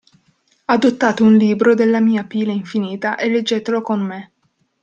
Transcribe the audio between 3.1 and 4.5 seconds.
e leggetelo con me.